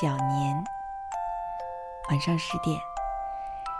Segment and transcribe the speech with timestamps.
[0.00, 0.64] 小年
[2.10, 2.80] 晚上十点，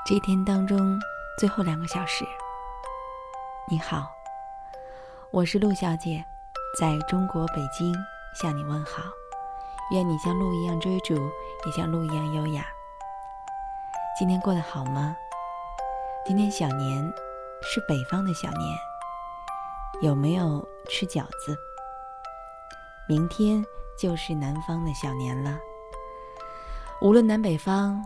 [0.06, 0.96] 这一天当中
[1.36, 2.24] 最后两个小时。
[3.68, 4.14] 你好，
[5.32, 6.24] 我是陆小姐，
[6.78, 7.92] 在中国北京
[8.32, 9.02] 向你问好。
[9.90, 11.16] 愿你像鹿一样追逐，
[11.66, 12.64] 也像鹿一样优雅。
[14.16, 15.16] 今天过得好吗？
[16.24, 17.12] 今天小年
[17.60, 18.78] 是北方的小年。
[20.00, 21.58] 有没有吃饺子？
[23.08, 23.66] 明天
[23.98, 25.58] 就是南方的小年了。
[27.04, 28.02] 无论南北方，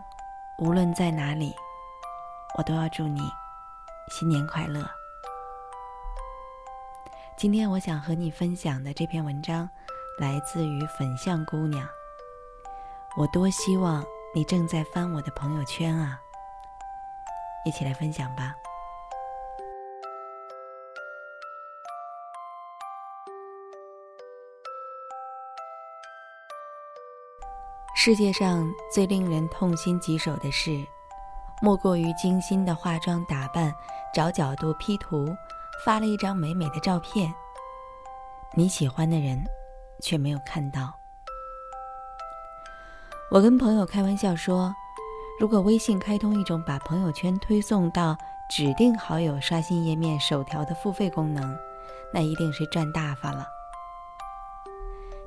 [0.59, 1.55] 无论在哪里，
[2.57, 3.21] 我都要祝你
[4.11, 4.85] 新年快乐。
[7.37, 9.71] 今天我想和你分享的这篇文章，
[10.19, 11.89] 来自于粉象姑娘。
[13.17, 16.21] 我多希望你正在翻我的朋友圈啊！
[17.65, 18.53] 一起来分享吧。
[28.01, 30.87] 世界上最令人痛心疾首的事，
[31.61, 33.75] 莫过于精心的化妆打扮，
[34.15, 35.37] 找角度 P 图，
[35.85, 37.35] 发了一张美美的照片，
[38.55, 39.45] 你喜欢的人
[40.01, 40.97] 却没有看到。
[43.33, 44.73] 我跟朋友开玩笑说，
[45.41, 48.17] 如果微信开通一种把朋友圈推送到
[48.49, 51.59] 指定好友刷新页面首条的付费功能，
[52.15, 53.45] 那一定是赚大发了。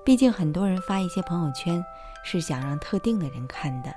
[0.06, 1.84] 毕竟很多人发一些朋友圈
[2.24, 3.96] 是想让特定的人看的，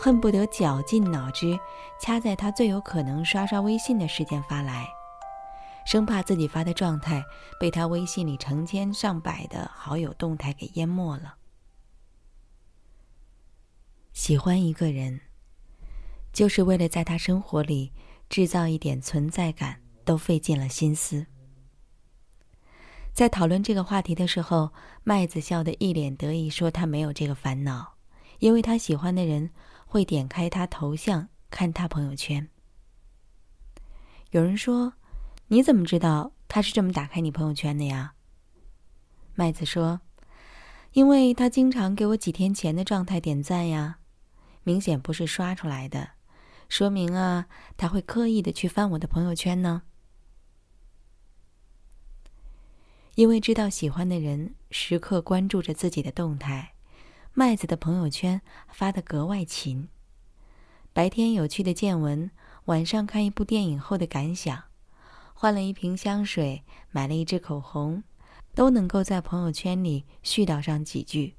[0.00, 1.58] 恨不得绞尽脑汁
[2.00, 4.88] 掐在他最有可能刷刷微信的时间发来，
[5.86, 7.24] 生怕自己发的状态
[7.60, 11.36] 被他微信里成千上百的好友动态给淹没了。
[14.12, 15.20] 喜欢一个人，
[16.32, 17.92] 就是为了在他生活里
[18.28, 21.26] 制造一点存在感，都费尽了心思。
[23.12, 24.72] 在讨论这个话题的时候，
[25.04, 27.94] 麦子笑得一脸得意，说他没有这个烦恼，
[28.38, 29.50] 因为他喜欢的人
[29.86, 32.48] 会点开他头像看他朋友圈。
[34.30, 34.94] 有人说
[35.48, 38.14] ：“你怎么知道他是这么打开你朋友圈的呀？”
[39.36, 40.00] 麦子说
[40.92, 43.98] ：“因为他经常给我几天前的状态点赞呀，
[44.62, 46.12] 明显不是刷出来的，
[46.70, 47.46] 说明啊，
[47.76, 49.82] 他会刻意的去翻我的朋友圈呢。”
[53.14, 56.72] 因为知道喜欢的人时刻关注着自己的动态，
[57.34, 59.88] 麦子的朋友圈发得格外勤。
[60.94, 62.30] 白天有趣的见闻，
[62.66, 64.64] 晚上看一部电影后的感想，
[65.34, 68.02] 换了一瓶香水，买了一支口红，
[68.54, 71.34] 都能够在朋友圈里絮叨上几句。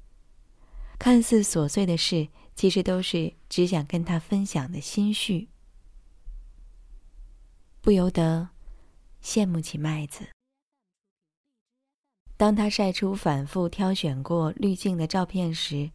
[0.96, 5.48] 看似琐碎的事，其实都是只想跟他分享的心绪，
[7.80, 8.50] 不由得
[9.20, 10.28] 羡慕起麦子。
[12.44, 15.90] 当他晒出反复挑选过滤镜的照片时，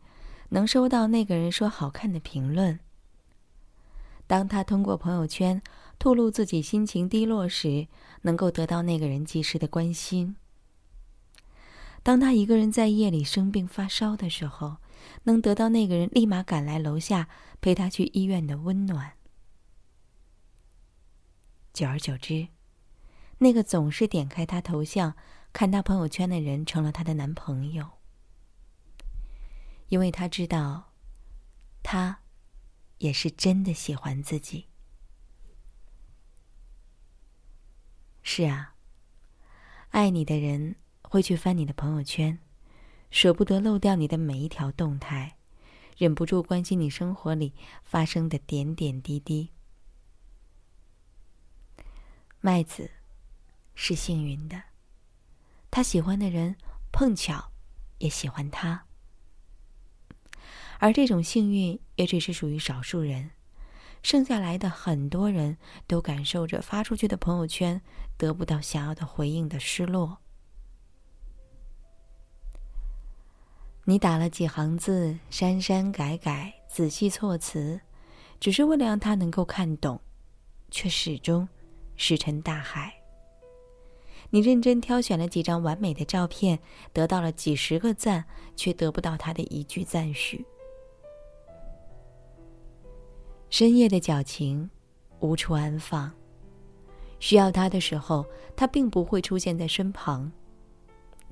[0.49, 2.79] 能收到那个人说好看的评论；
[4.25, 5.61] 当他通过朋友圈
[5.99, 7.87] 吐露自己心情低落时，
[8.23, 10.33] 能够得到那个人及时的关心；
[12.01, 14.77] 当他一个人在夜里生病发烧的时候，
[15.25, 17.29] 能得到那个人立马赶来楼下
[17.61, 19.11] 陪他去医院的温暖。
[21.71, 22.47] 久而久之，
[23.37, 25.13] 那个总是点开他头像。
[25.51, 27.89] 看她朋友圈的人成了她的男朋友，
[29.87, 30.93] 因为她知道，
[31.81, 32.21] 他
[32.99, 34.67] 也是真的喜欢自己。
[38.21, 38.75] 是啊，
[39.89, 42.37] 爱你的人会去翻你的朋友圈，
[43.09, 45.37] 舍不得漏掉你的每一条动态，
[45.97, 49.51] 忍不住关心你生活里发生的点点滴滴。
[52.39, 52.91] 麦子
[53.73, 54.69] 是幸运的。
[55.71, 56.55] 他喜欢的人
[56.91, 57.51] 碰巧
[57.99, 58.85] 也喜欢他，
[60.79, 63.31] 而这种幸运也只是属于少数人，
[64.01, 67.81] 剩下来的很多人都感受着发出去的朋友圈
[68.17, 70.19] 得不到想要的回应的失落。
[73.85, 77.81] 你打了几行字，删删改改，仔细措辞，
[78.39, 79.99] 只是为了让他能够看懂，
[80.69, 81.47] 却始终
[81.95, 82.98] 石沉大海。
[84.31, 86.59] 你认真挑选了几张完美的照片，
[86.93, 90.46] 得到了几十个赞，却得不到他的一句赞许。
[93.49, 94.70] 深夜的矫情，
[95.20, 96.11] 无处安放。
[97.20, 100.31] 需要他的时候，他并不会出现在身旁。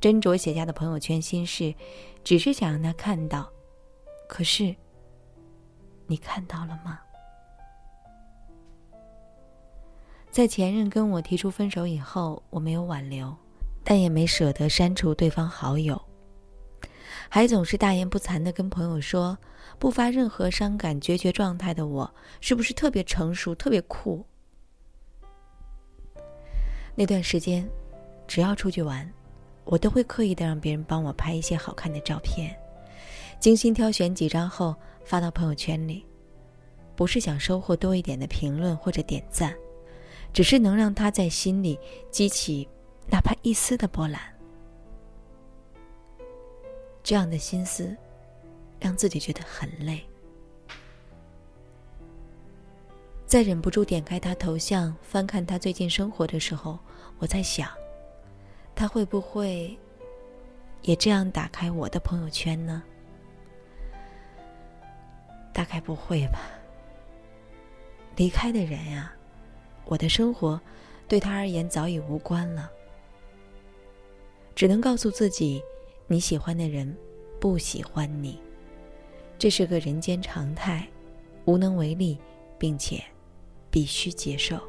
[0.02, 1.74] 斟酌写下的朋友圈心事，
[2.24, 3.52] 只是想让他看到。
[4.28, 4.76] 可是，
[6.08, 7.00] 你看到了吗？
[10.38, 13.36] 在前任跟我提出分手以后，我没有挽留，
[13.84, 16.00] 但也没舍得删除对方好友，
[17.28, 19.36] 还总是大言不惭的跟朋友说，
[19.80, 24.24] 不发任何伤感决绝状态的我，是不是特别成熟、特别酷？
[26.94, 27.68] 那段时间，
[28.28, 29.12] 只要出去玩，
[29.66, 32.56] 我都会刻意的让别人帮我拍一些好看的照片，
[33.40, 36.06] 精心挑选几张后发到朋友圈里，
[36.96, 39.52] 不是想收获多一点的评论或者点赞。
[40.34, 41.80] 只是能让他在心里
[42.12, 42.68] 激起
[43.10, 44.22] 哪怕一丝的波澜，
[47.02, 47.96] 这样的心思
[48.80, 50.04] 让自己觉得很累。
[53.26, 56.78] 在忍不住点开他头像翻看他最近生活的时候，
[57.18, 57.70] 我在想，
[58.76, 59.78] 他会不会
[60.84, 62.84] 也这样打开我的朋友圈呢？
[65.52, 66.40] 大概不会吧。
[68.16, 69.12] 离开的人呀。
[69.88, 70.60] 我的生活，
[71.08, 72.70] 对他而言早已无关了。
[74.54, 75.62] 只能告诉自己，
[76.08, 76.96] 你喜欢的人
[77.40, 78.40] 不喜欢你，
[79.40, 80.88] 这是个人间常态，
[81.46, 82.18] 无能为力，
[82.58, 83.04] 并且
[83.72, 84.60] 必须接受。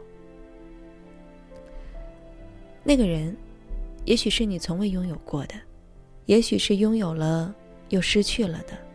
[2.84, 3.36] 那个人，
[4.04, 5.54] 也许是你从未拥有过的，
[6.26, 7.54] 也许是拥有了
[7.88, 8.87] 又失去了的。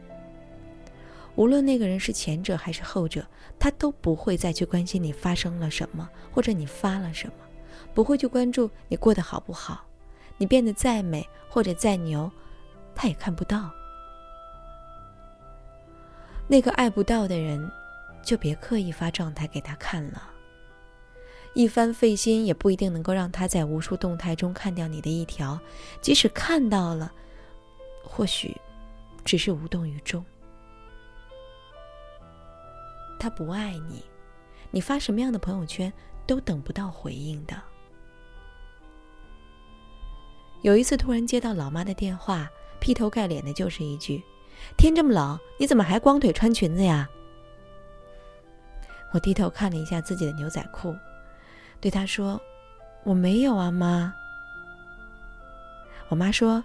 [1.35, 3.25] 无论那个人是前者还是后者，
[3.57, 7.33] 他都不会再去关心你发生了什么，或者你发了什么，
[7.93, 9.83] 不会去关注你过得好不好，
[10.37, 12.31] 你变得再美或者再牛，
[12.93, 13.71] 他也看不到。
[16.47, 17.71] 那个爱不到的人，
[18.21, 20.29] 就别刻意发状态给他看了。
[21.55, 25.59] 一番费心也不一定能够让他在无数动态中看掉你的一条，
[26.01, 27.11] 即使看到了，
[28.03, 28.55] 或许
[29.23, 30.23] 只是无动于衷。
[33.23, 34.03] 他不爱你，
[34.69, 35.91] 你发什么样的朋友圈
[36.27, 37.55] 都等不到回应的。
[40.61, 42.49] 有一次突然接到老妈的电话，
[42.81, 44.21] 劈头盖脸的就是一句
[44.75, 47.07] ：“天这么冷，你怎么还光腿穿裙子呀？”
[49.13, 50.93] 我低头看了一下自己的牛仔裤，
[51.79, 52.37] 对他说
[53.05, 54.13] ：“我没有啊，妈。”
[56.11, 56.61] 我妈说：“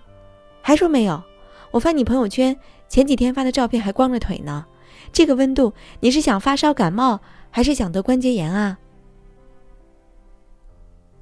[0.61, 1.23] 还说没有？
[1.71, 2.59] 我翻你朋友圈，
[2.89, 4.67] 前几天发的照片还光着腿呢。”
[5.13, 7.21] 这个温度，你是想发烧感冒，
[7.51, 8.79] 还是想得关节炎啊？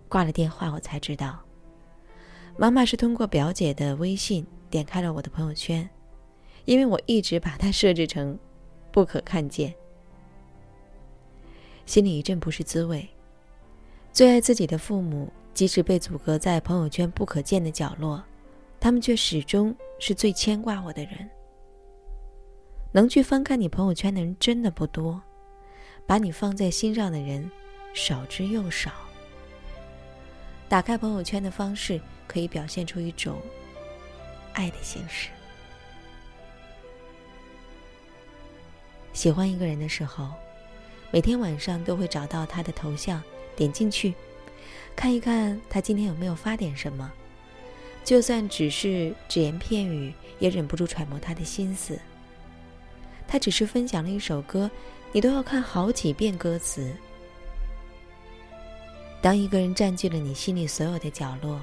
[0.09, 1.41] 挂了电话，我才知道，
[2.57, 5.89] 妈妈是通过表姐的微信点开了我的朋友圈，
[6.65, 8.39] 因为我一直把它设置成
[8.93, 9.75] 不可看见，
[11.85, 13.07] 心里一阵不是滋味。
[14.13, 18.23] 最爱自己的父母，即使被阻隔在朋友圈不可见的角落，
[18.81, 21.29] 他们却始终是最牵挂我的人。
[22.97, 25.21] 能去翻看你朋友圈的人真的不多，
[26.07, 27.51] 把你放在心上的人
[27.93, 28.91] 少之又少。
[30.67, 33.39] 打开朋友圈的方式可以表现出一种
[34.55, 35.29] 爱的形式。
[39.13, 40.31] 喜欢一个人的时候，
[41.11, 43.23] 每天晚上都会找到他的头像，
[43.55, 44.15] 点进去，
[44.97, 47.13] 看一看他今天有没有发点什么，
[48.03, 52.01] 就算只是只言片语，也忍不住揣摩他的心思。
[53.29, 54.71] 他只是分享了一首歌，
[55.13, 56.95] 你都要看好几遍歌词。
[59.21, 61.61] 当一个人占据了你心里所有的角落，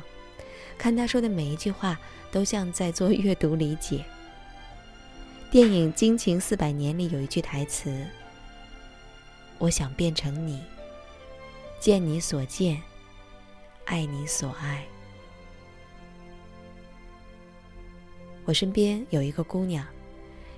[0.77, 1.97] 看他说的每一句话，
[2.31, 4.03] 都像在做阅读理解。
[5.49, 8.05] 电影《惊情四百年》里有一句台词
[9.59, 10.59] ：“我想变成你，
[11.79, 12.81] 见你所见，
[13.85, 14.83] 爱你所爱。”
[18.45, 19.85] 我身边有一个姑娘。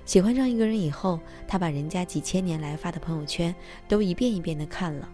[0.06, 3.54] 喜欢上一个人以后，他把人家几千年来发的朋友圈
[3.88, 5.08] 都一遍一遍的看了。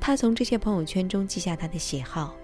[0.00, 2.34] 他从这些朋友圈中记下他的喜好，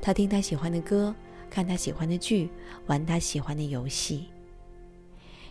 [0.00, 1.14] 他听他喜欢的歌，
[1.48, 2.50] 看他喜欢的剧，
[2.86, 4.26] 玩他喜欢的游戏。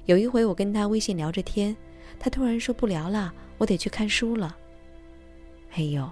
[0.05, 1.75] 有一回我跟他微信聊着天，
[2.19, 4.55] 他突然说不聊了，我得去看书了。
[5.72, 6.07] 哎呦，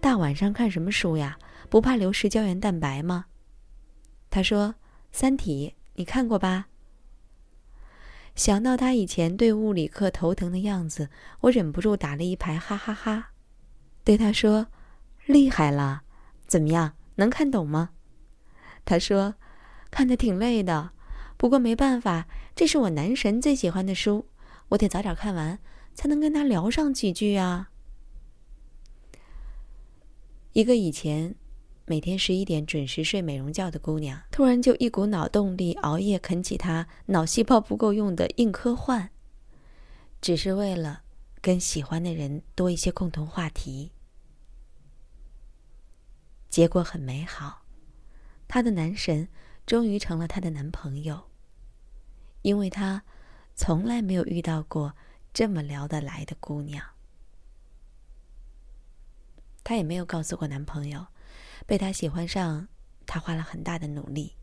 [0.00, 1.38] 大晚上看什么书呀？
[1.70, 3.26] 不怕流失胶原蛋白吗？
[4.28, 4.68] 他说
[5.12, 6.66] 《三体》，你看过吧？
[8.34, 11.10] 想到他以前对物理课头疼的样子，
[11.42, 13.32] 我忍不住打了一排哈哈哈，
[14.02, 14.68] 对他说
[15.26, 16.02] ：“厉害了，
[16.46, 17.90] 怎么样，能看懂吗？”
[18.84, 19.34] 他说
[19.92, 20.92] ：“看的挺累的，
[21.36, 24.26] 不过没办法，这是我男神最喜欢的书，
[24.70, 25.58] 我得早点看完，
[25.94, 27.70] 才能跟他聊上几句啊。”
[30.54, 31.36] 一个以前。
[31.92, 39.10] 每天十一点准时睡美容觉的姑娘，突然就一股脑动力熬夜啃起她脑细胞不够用的硬科幻，
[40.18, 41.02] 只是为了
[41.42, 43.92] 跟喜欢的人多一些共同话题。
[46.48, 47.66] 结果很美好，
[48.48, 49.28] 她的男神
[49.66, 51.24] 终于成了她的男朋友，
[52.40, 53.02] 因为她
[53.54, 54.96] 从来没有遇到过
[55.34, 56.82] 这么聊得来的姑娘。
[59.62, 61.08] 她也没有告诉过男朋友，
[61.66, 62.68] 被他喜欢上，
[63.06, 64.34] 他花了很大的努力。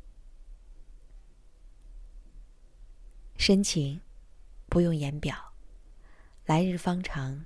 [3.37, 4.01] 深情，
[4.67, 5.53] 不用言表，
[6.45, 7.45] 来日方长，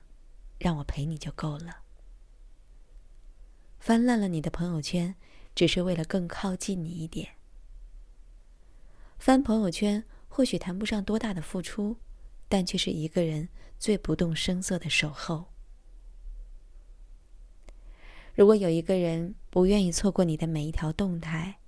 [0.57, 1.83] 让我陪你就够了。
[3.79, 5.15] 翻烂了你的朋友圈，
[5.53, 7.35] 只是为了更靠近你一点。
[9.19, 11.97] 翻朋友圈或许谈不上多大的付出，
[12.47, 15.53] 但却是一个人最不动声色的守候。
[18.33, 21.59] 如果有一个人不愿意错过你的每一条动态，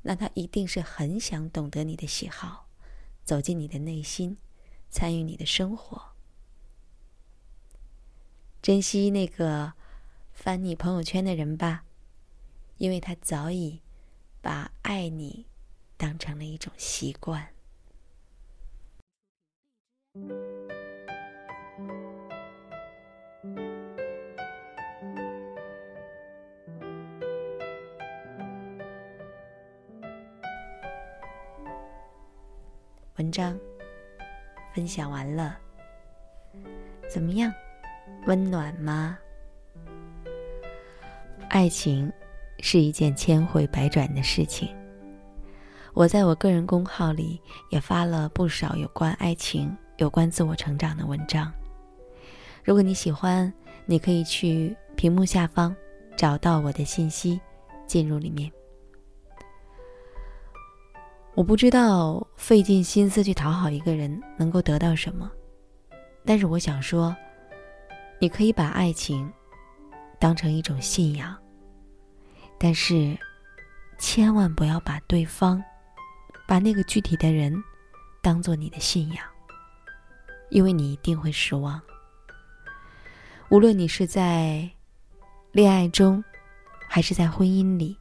[0.00, 2.66] 那他一定是很想懂得你的喜好。
[3.24, 4.38] 走进你的内心，
[4.88, 6.14] 参与你的生活，
[8.62, 9.74] 珍惜那个
[10.32, 11.84] 翻你朋友圈的人吧，
[12.78, 13.82] 因为他早已
[14.40, 15.44] 把爱你
[15.98, 17.52] 当成了一种习惯。
[33.18, 33.58] 文章
[34.74, 35.56] 分享完了，
[37.08, 37.50] 怎么样？
[38.26, 39.16] 温暖吗？
[41.48, 42.12] 爱情
[42.60, 44.68] 是一件千回百转的事情。
[45.94, 51.50] 我在我个人公号里也发了不少有关爱情、有关自我成长的文章。
[52.62, 53.50] 如果你喜欢，
[53.86, 55.74] 你可以去屏幕下方
[56.18, 57.40] 找到我的信息，
[57.86, 58.52] 进入里面。
[61.36, 65.30] 我不知道费尽心思去讨好一个人能够得到什么，
[66.24, 67.14] 但是我想说，
[68.18, 69.30] 你可以把爱情
[70.18, 71.36] 当成一种信仰，
[72.58, 73.14] 但是
[73.98, 75.62] 千万不要把对方、
[76.48, 77.54] 把那个具体的人
[78.22, 79.22] 当做你的信仰，
[80.48, 81.78] 因为你一定会失望。
[83.50, 84.66] 无论你是在
[85.52, 86.24] 恋爱中，
[86.88, 87.94] 还是在婚姻里，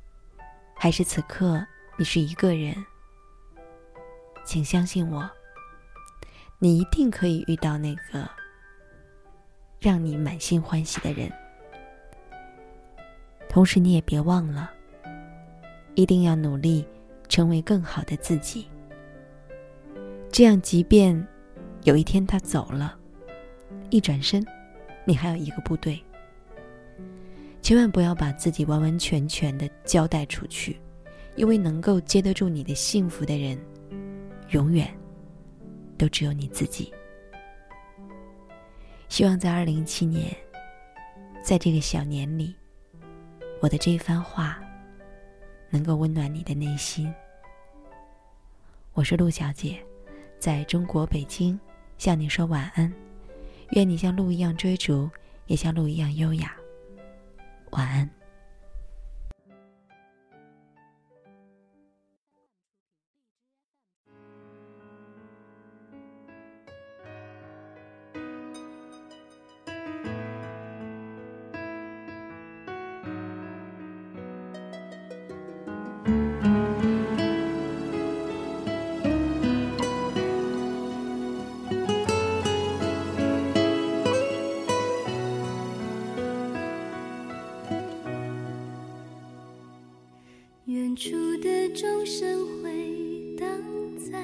[0.73, 1.61] 还是此刻
[1.97, 2.73] 你是一个人。
[4.45, 5.27] 请相信我，
[6.59, 8.29] 你一定可以遇到那个
[9.79, 11.29] 让你满心欢喜的人。
[13.49, 14.71] 同时，你也别忘了，
[15.95, 16.87] 一定要努力
[17.27, 18.67] 成为更好的自己。
[20.31, 21.27] 这样，即便
[21.83, 22.97] 有一天他走了，
[23.89, 24.45] 一转身，
[25.05, 25.99] 你还有一个部队。
[27.61, 30.79] 千万不要把自己完完全全的交代出去，
[31.35, 33.57] 因为能够接得住你的幸福的人。
[34.55, 34.89] 永远
[35.97, 36.93] 都只有你自己。
[39.09, 40.33] 希望在二零一七年，
[41.43, 42.55] 在这个小年里，
[43.59, 44.63] 我的这一番话
[45.69, 47.13] 能够温暖你的内心。
[48.93, 49.77] 我是陆小姐，
[50.39, 51.59] 在中国北京
[51.97, 52.91] 向你说晚安。
[53.71, 55.09] 愿你像鹿一样追逐，
[55.47, 56.55] 也像鹿一样优雅。
[57.71, 58.09] 晚安。
[90.95, 91.11] 远处
[91.43, 93.45] 的钟声回荡
[93.99, 94.17] 在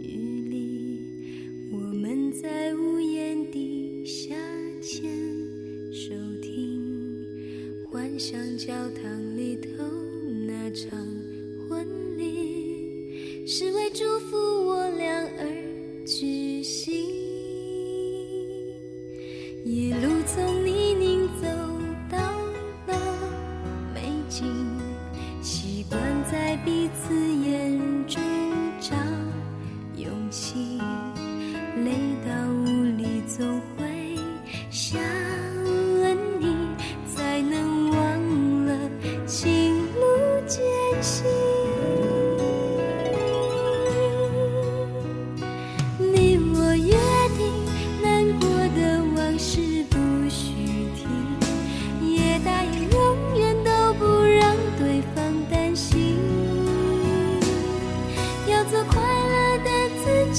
[0.00, 4.32] 雨里我们在屋檐底下
[4.80, 5.10] 牵
[5.92, 9.82] 手听幻想教堂里头
[10.46, 11.04] 那场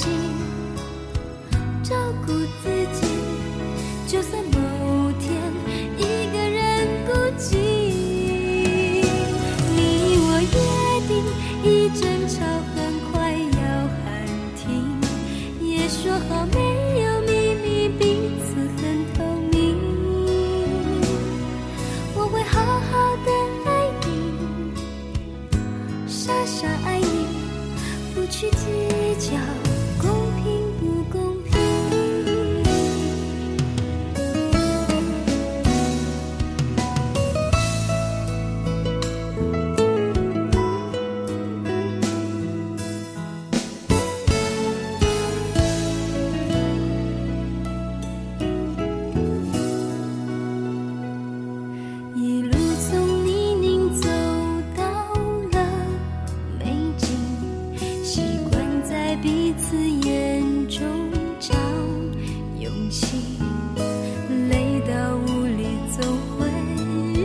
[0.03, 0.32] 心。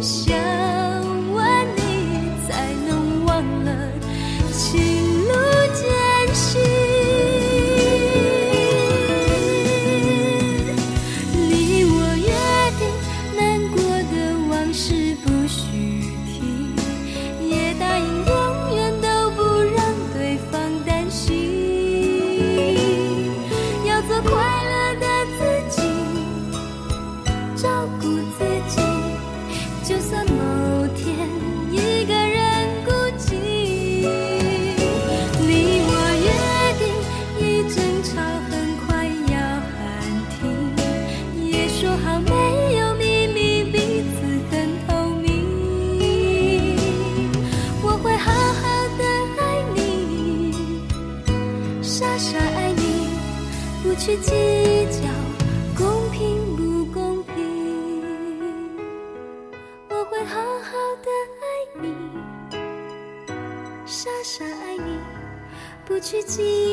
[0.00, 0.47] 想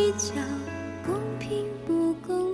[0.05, 0.35] 比较
[1.03, 2.44] 公平不公平？